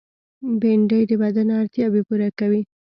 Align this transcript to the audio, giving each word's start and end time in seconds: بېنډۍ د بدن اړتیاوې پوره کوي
بېنډۍ 0.59 1.01
د 1.07 1.11
بدن 1.23 1.47
اړتیاوې 1.59 2.01
پوره 2.07 2.29
کوي 2.39 2.61